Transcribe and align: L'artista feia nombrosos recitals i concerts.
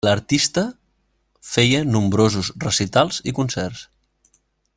L'artista 0.05 0.61
feia 1.49 1.83
nombrosos 1.97 2.51
recitals 2.65 3.21
i 3.33 3.39
concerts. 3.43 3.89